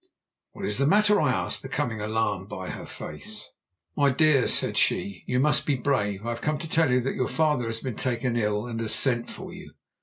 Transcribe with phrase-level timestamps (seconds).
[0.53, 3.47] "'What is the matter?' I asked, becoming alarmed by her face.
[3.95, 6.25] "'My dear,' said she, 'you must be brave.
[6.25, 8.95] I have come to tell you that your father has been taken ill, and has
[8.95, 9.75] sent for you.'